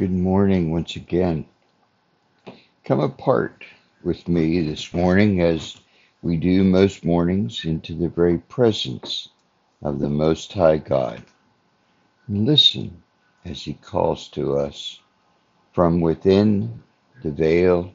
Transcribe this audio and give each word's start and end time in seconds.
Good 0.00 0.12
morning 0.12 0.70
once 0.70 0.96
again. 0.96 1.44
Come 2.86 3.00
apart 3.00 3.66
with 4.02 4.28
me 4.28 4.62
this 4.62 4.94
morning 4.94 5.42
as 5.42 5.78
we 6.22 6.38
do 6.38 6.64
most 6.64 7.04
mornings 7.04 7.66
into 7.66 7.92
the 7.92 8.08
very 8.08 8.38
presence 8.38 9.28
of 9.82 9.98
the 9.98 10.08
Most 10.08 10.54
High 10.54 10.78
God. 10.78 11.22
Listen 12.30 13.02
as 13.44 13.62
He 13.62 13.74
calls 13.74 14.28
to 14.28 14.56
us 14.56 15.00
from 15.74 16.00
within 16.00 16.82
the 17.22 17.30
veil, 17.30 17.92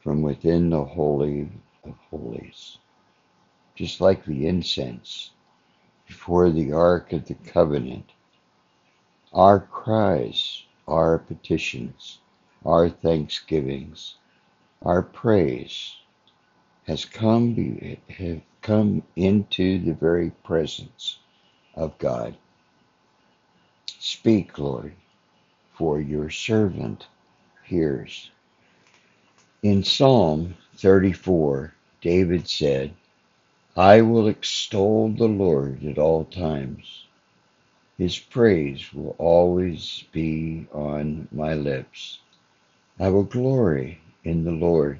from 0.00 0.22
within 0.22 0.70
the 0.70 0.82
Holy 0.82 1.50
of 1.84 1.94
Holies. 2.10 2.78
Just 3.74 4.00
like 4.00 4.24
the 4.24 4.46
incense 4.46 5.32
before 6.06 6.48
the 6.48 6.72
Ark 6.72 7.12
of 7.12 7.26
the 7.26 7.34
Covenant, 7.34 8.12
our 9.34 9.60
cries 9.60 10.63
our 10.88 11.18
petitions, 11.18 12.18
our 12.64 12.88
thanksgivings, 12.88 14.16
our 14.82 15.02
praise 15.02 15.96
has 16.86 17.04
come 17.04 17.56
have 18.08 18.40
come 18.62 19.02
into 19.16 19.78
the 19.78 19.94
very 19.94 20.30
presence 20.44 21.18
of 21.74 21.96
God. 21.98 22.36
Speak, 23.86 24.58
Lord, 24.58 24.94
for 25.72 26.00
your 26.00 26.30
servant 26.30 27.06
hears. 27.64 28.30
In 29.62 29.82
Psalm 29.82 30.54
34, 30.76 31.74
David 32.02 32.48
said, 32.48 32.94
I 33.76 34.02
will 34.02 34.28
extol 34.28 35.08
the 35.08 35.28
Lord 35.28 35.84
at 35.84 35.98
all 35.98 36.24
times. 36.24 37.03
His 37.98 38.18
praise 38.18 38.92
will 38.92 39.14
always 39.18 40.04
be 40.12 40.66
on 40.72 41.28
my 41.32 41.54
lips. 41.54 42.18
I 43.00 43.08
will 43.10 43.24
glory 43.24 44.00
in 44.24 44.44
the 44.44 44.52
Lord. 44.52 44.98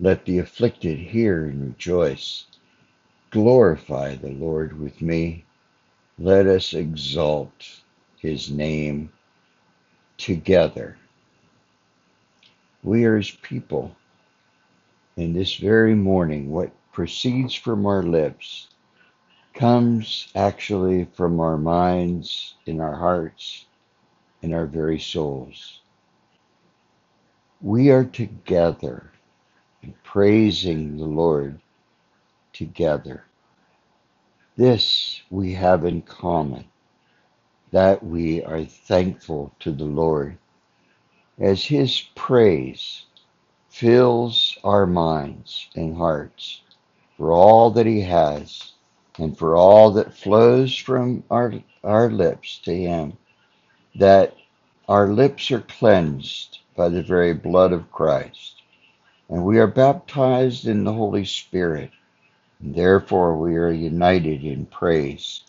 Let 0.00 0.24
the 0.24 0.38
afflicted 0.38 0.98
hear 0.98 1.46
and 1.46 1.68
rejoice. 1.68 2.46
Glorify 3.30 4.16
the 4.16 4.30
Lord 4.30 4.78
with 4.78 5.02
me. 5.02 5.44
Let 6.18 6.46
us 6.46 6.74
exalt 6.74 7.80
his 8.18 8.50
name 8.50 9.12
together. 10.18 10.96
We 12.82 13.04
are 13.06 13.16
his 13.16 13.30
people. 13.32 13.96
In 15.16 15.32
this 15.32 15.56
very 15.56 15.94
morning, 15.94 16.50
what 16.50 16.72
proceeds 16.92 17.54
from 17.54 17.86
our 17.86 18.02
lips 18.02 18.68
comes 19.54 20.28
actually 20.34 21.06
from 21.14 21.40
our 21.40 21.56
minds, 21.56 22.54
in 22.66 22.80
our 22.80 22.96
hearts, 22.96 23.66
in 24.42 24.52
our 24.52 24.66
very 24.66 24.98
souls. 24.98 25.80
We 27.62 27.90
are 27.90 28.04
together 28.04 29.10
praising 30.02 30.96
the 30.96 31.04
Lord 31.04 31.60
together. 32.52 33.24
This 34.56 35.22
we 35.30 35.54
have 35.54 35.84
in 35.84 36.02
common, 36.02 36.64
that 37.72 38.04
we 38.04 38.42
are 38.44 38.64
thankful 38.64 39.52
to 39.60 39.72
the 39.72 39.84
Lord 39.84 40.38
as 41.38 41.64
His 41.64 42.00
praise 42.14 43.06
fills 43.68 44.56
our 44.62 44.86
minds 44.86 45.68
and 45.74 45.96
hearts 45.96 46.62
for 47.16 47.32
all 47.32 47.70
that 47.72 47.86
He 47.86 48.02
has 48.02 48.73
and 49.18 49.36
for 49.38 49.56
all 49.56 49.92
that 49.92 50.14
flows 50.14 50.76
from 50.76 51.22
our, 51.30 51.52
our 51.82 52.10
lips 52.10 52.58
to 52.64 52.74
Him, 52.74 53.16
that 53.94 54.34
our 54.88 55.08
lips 55.08 55.50
are 55.50 55.60
cleansed 55.60 56.58
by 56.76 56.88
the 56.88 57.02
very 57.02 57.32
blood 57.32 57.72
of 57.72 57.92
Christ, 57.92 58.62
and 59.28 59.44
we 59.44 59.58
are 59.58 59.66
baptized 59.66 60.66
in 60.66 60.84
the 60.84 60.92
Holy 60.92 61.24
Spirit, 61.24 61.90
and 62.60 62.74
therefore 62.74 63.38
we 63.38 63.56
are 63.56 63.70
united 63.70 64.44
in 64.44 64.66
praise. 64.66 65.44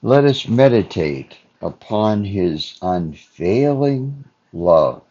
Let 0.00 0.24
us 0.24 0.48
meditate 0.48 1.36
upon 1.60 2.24
His 2.24 2.78
unfailing 2.82 4.24
love 4.52 5.02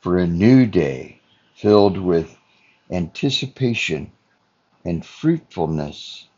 for 0.00 0.18
a 0.18 0.26
new 0.26 0.66
day 0.66 1.20
filled 1.54 1.96
with 1.98 2.36
anticipation 2.90 4.12
and 4.84 5.04
fruitfulness 5.04 6.28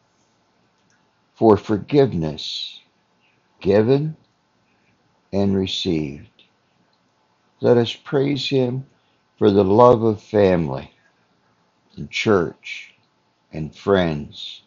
for 1.34 1.56
forgiveness 1.56 2.80
given 3.60 4.16
and 5.32 5.56
received. 5.56 6.30
Let 7.60 7.76
us 7.76 7.94
praise 7.94 8.48
Him 8.48 8.86
for 9.38 9.50
the 9.50 9.64
love 9.64 10.02
of 10.02 10.22
family 10.22 10.92
and 11.96 12.10
church 12.10 12.94
and 13.52 13.74
friends, 13.74 14.62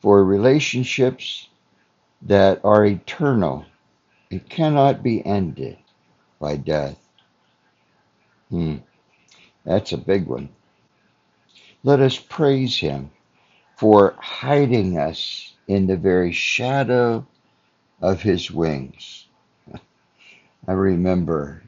for 0.00 0.24
relationships 0.24 1.48
that 2.22 2.60
are 2.64 2.86
eternal 2.86 3.64
and 4.30 4.48
cannot 4.48 5.02
be 5.02 5.24
ended 5.24 5.78
by 6.40 6.56
death. 6.56 6.98
Hmm, 8.50 8.76
that's 9.64 9.92
a 9.92 9.98
big 9.98 10.26
one. 10.26 10.50
Let 11.86 12.00
us 12.00 12.18
praise 12.18 12.76
Him 12.76 13.12
for 13.76 14.16
hiding 14.18 14.98
us 14.98 15.54
in 15.68 15.86
the 15.86 15.96
very 15.96 16.32
shadow 16.32 17.24
of 18.02 18.20
His 18.22 18.50
wings. 18.50 19.28
I 20.68 20.72
remember 20.72 21.62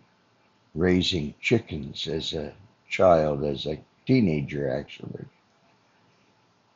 raising 0.74 1.34
chickens 1.40 2.08
as 2.08 2.32
a 2.32 2.52
child, 2.88 3.44
as 3.44 3.64
a 3.66 3.78
teenager 4.08 4.68
actually, 4.68 5.24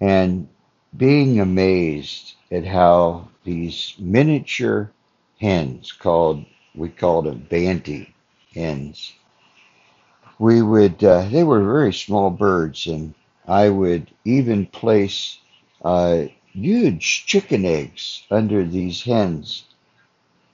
and 0.01 0.49
being 0.97 1.41
amazed 1.41 2.35
at 2.53 2.65
how 2.65 3.27
these 3.43 3.95
miniature 3.99 4.93
hens 5.41 5.91
called 5.91 6.45
we 6.77 6.91
called 6.91 7.25
them 7.25 7.45
banty 7.51 8.15
hens 8.55 9.15
we 10.39 10.63
would 10.63 11.03
uh, 11.03 11.23
they 11.29 11.43
were 11.43 11.65
very 11.65 11.93
small 11.93 12.31
birds 12.31 12.87
and 12.87 13.15
I 13.47 13.69
would 13.69 14.11
even 14.25 14.67
place 14.67 15.39
uh, 15.85 16.25
huge 16.53 17.27
chicken 17.27 17.65
eggs 17.65 18.25
under 18.31 18.65
these 18.65 19.03
hens 19.03 19.65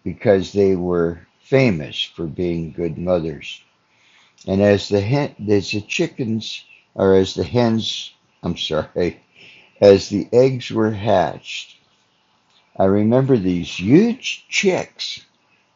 because 0.04 0.53
they 0.53 0.76
were 0.76 1.27
famous 1.43 2.03
for 2.03 2.27
being 2.27 2.72
good 2.72 2.98
mothers. 2.98 3.62
And 4.47 4.62
as 4.62 4.88
the 4.88 5.00
hen, 5.00 5.34
as 5.48 5.71
the 5.72 5.81
chickens, 5.82 6.65
or 6.94 7.15
as 7.15 7.34
the 7.34 7.44
hens, 7.44 8.12
I'm 8.43 8.56
sorry, 8.56 9.21
as 9.81 10.09
the 10.09 10.28
eggs 10.32 10.71
were 10.71 10.93
hatched, 10.93 11.77
I 12.77 12.84
remember 12.84 13.37
these 13.37 13.78
huge 13.78 14.47
chicks 14.48 15.25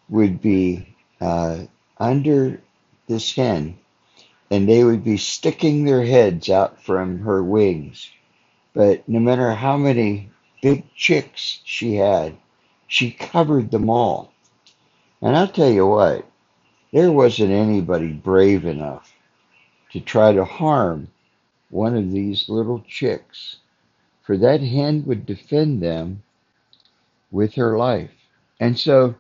would 0.09 0.41
be 0.41 0.87
uh, 1.21 1.65
under 1.99 2.63
this 3.09 3.35
hen 3.35 3.79
and 4.53 4.69
they 4.69 4.85
would 4.85 5.05
be 5.05 5.19
sticking 5.19 5.87
their 5.87 6.05
heads 6.05 6.51
out 6.51 6.83
from 6.85 7.21
her 7.21 7.43
wings. 7.43 8.11
But 8.75 9.09
no 9.09 9.21
matter 9.21 9.53
how 9.53 9.77
many 9.79 10.31
big 10.63 10.85
chicks 10.95 11.61
she 11.65 11.97
had, 11.97 12.37
she 12.89 13.13
covered 13.13 13.71
them 13.73 13.91
all. 13.91 14.33
And 15.23 15.37
I'll 15.37 15.49
tell 15.49 15.71
you 15.71 15.87
what, 15.87 16.27
there 16.93 17.13
wasn't 17.13 17.53
anybody 17.53 18.09
brave 18.13 18.67
enough 18.67 19.15
to 19.93 20.01
try 20.01 20.33
to 20.33 20.45
harm 20.45 21.09
one 21.71 21.97
of 21.97 22.13
these 22.13 22.49
little 22.49 22.83
chicks, 22.89 23.59
for 24.25 24.37
that 24.39 24.63
hen 24.63 25.05
would 25.07 25.27
defend 25.27 25.83
them 25.83 26.23
with 27.31 27.55
her 27.55 27.79
life. 27.79 28.11
And 28.61 28.79
so 28.79 29.17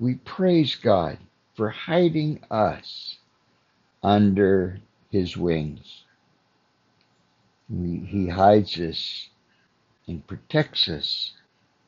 we 0.00 0.16
praise 0.16 0.76
God 0.76 1.18
for 1.56 1.70
hiding 1.70 2.40
us 2.50 3.15
under 4.02 4.80
his 5.10 5.36
wings. 5.36 6.04
he 7.68 8.28
hides 8.28 8.78
us 8.80 9.28
and 10.06 10.26
protects 10.26 10.88
us 10.88 11.32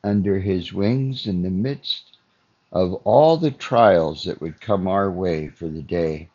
under 0.03 0.39
his 0.39 0.73
wings 0.73 1.27
in 1.27 1.41
the 1.41 1.49
midst 1.49 2.17
of 2.71 2.93
all 3.05 3.37
the 3.37 3.51
trials 3.51 4.23
that 4.23 4.41
would 4.41 4.61
come 4.61 4.87
our 4.87 5.11
way 5.11 5.47
for 5.49 5.67
the 5.67 5.81
day. 5.81 6.29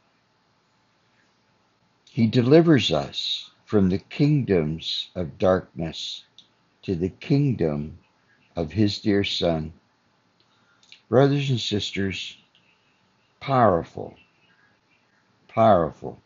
He 2.11 2.27
delivers 2.27 2.93
us 2.93 3.50
from 3.65 3.88
the 3.91 3.99
kingdoms 3.99 5.11
of 5.15 5.38
darkness 5.38 6.25
to 6.82 6.94
the 6.94 7.09
kingdom 7.09 7.99
of 8.56 8.73
his 8.73 9.00
dear 9.00 9.25
Son. 9.25 9.73
Brothers 11.09 11.50
and 11.50 11.61
sisters, 11.61 12.37
powerful 13.41 14.15
powerful 15.55 16.21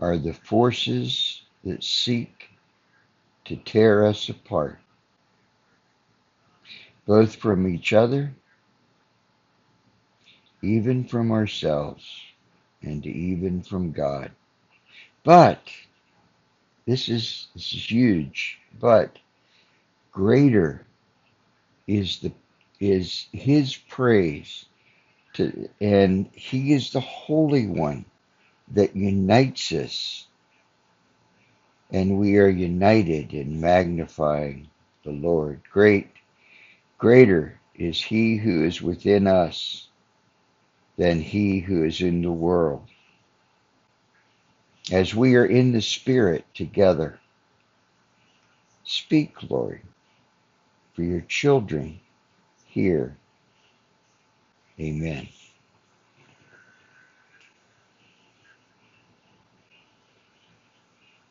are 0.00 0.16
the 0.16 0.32
forces 0.32 1.42
that 1.64 1.84
seek 1.84 2.48
to 3.44 3.56
tear 3.56 4.06
us 4.06 4.28
apart, 4.28 4.78
both 7.06 7.36
from 7.36 7.68
each 7.68 7.92
other 7.92 8.32
even 10.62 11.04
from 11.04 11.32
ourselves 11.32 12.04
and 12.82 13.04
even 13.04 13.62
from 13.62 13.92
God. 13.92 14.30
But 15.24 15.60
this 16.86 17.08
is 17.08 17.48
this 17.54 17.72
is 17.72 17.90
huge, 17.90 18.58
but 18.80 19.18
greater 20.12 20.86
is 21.86 22.20
the 22.20 22.32
is 22.80 23.26
his 23.32 23.76
praise 23.76 24.64
to 25.34 25.68
and 25.80 26.28
he 26.34 26.72
is 26.74 26.92
the 26.92 27.00
holy 27.00 27.66
one 27.66 28.04
that 28.72 28.96
unites 28.96 29.72
us 29.72 30.26
and 31.92 32.18
we 32.18 32.38
are 32.38 32.48
united 32.48 33.34
in 33.34 33.60
magnifying 33.60 34.68
the 35.04 35.12
Lord. 35.12 35.62
Great 35.72 36.08
greater 36.98 37.60
is 37.76 38.00
he 38.02 38.36
who 38.36 38.64
is 38.64 38.82
within 38.82 39.26
us 39.26 39.88
than 40.98 41.20
he 41.20 41.60
who 41.60 41.84
is 41.84 42.00
in 42.00 42.22
the 42.22 42.32
world. 42.32 42.86
As 44.92 45.14
we 45.14 45.36
are 45.36 45.46
in 45.46 45.72
the 45.72 45.82
Spirit 45.82 46.44
together, 46.54 47.20
speak, 48.84 49.34
Lord, 49.50 49.82
for 50.94 51.02
your 51.02 51.22
children 51.22 52.00
here. 52.66 53.16
Amen. 54.80 55.28